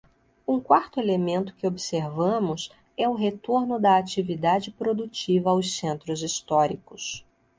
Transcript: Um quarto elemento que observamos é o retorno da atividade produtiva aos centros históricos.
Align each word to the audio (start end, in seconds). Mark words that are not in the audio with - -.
Um 0.47 0.59
quarto 0.59 0.99
elemento 0.99 1.53
que 1.53 1.67
observamos 1.67 2.71
é 2.97 3.07
o 3.07 3.13
retorno 3.13 3.79
da 3.79 3.99
atividade 3.99 4.71
produtiva 4.71 5.51
aos 5.51 5.77
centros 5.77 6.23
históricos. 6.23 7.23